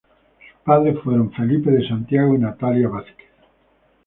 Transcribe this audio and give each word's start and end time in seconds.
Sus 0.39 0.59
padres 0.65 0.97
fueron 1.03 1.31
Felipe 1.31 1.69
de 1.69 1.87
Santiago 1.87 2.33
y 2.33 2.39
Natalia 2.39 2.87
Vázquez. 2.89 3.29